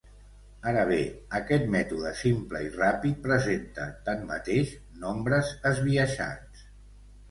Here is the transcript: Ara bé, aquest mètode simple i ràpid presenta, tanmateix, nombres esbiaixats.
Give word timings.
Ara 0.69 0.85
bé, 0.91 0.97
aquest 1.39 1.67
mètode 1.75 2.15
simple 2.23 2.63
i 2.69 2.73
ràpid 2.79 3.23
presenta, 3.29 3.89
tanmateix, 4.11 4.77
nombres 5.09 5.57
esbiaixats. 5.75 6.71